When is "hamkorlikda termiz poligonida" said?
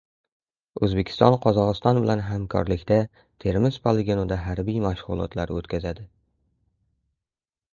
2.29-4.39